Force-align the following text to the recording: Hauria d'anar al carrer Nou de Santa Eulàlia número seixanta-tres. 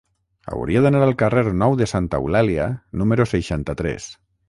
Hauria 0.53 0.81
d'anar 0.85 1.01
al 1.09 1.13
carrer 1.19 1.45
Nou 1.65 1.77
de 1.83 1.89
Santa 1.93 2.23
Eulàlia 2.25 2.69
número 3.03 3.33
seixanta-tres. 3.37 4.15